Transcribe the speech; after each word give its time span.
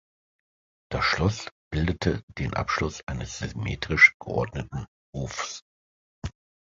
Das 0.91 1.03
Schloss 1.05 1.47
bildete 1.71 2.23
den 2.39 2.55
Abschluss 2.55 3.03
eines 3.07 3.37
symmetrisch 3.37 4.15
geordneten 4.19 4.87
Hofs. 5.15 5.61